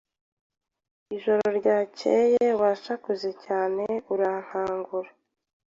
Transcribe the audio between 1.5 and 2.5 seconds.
ryakeye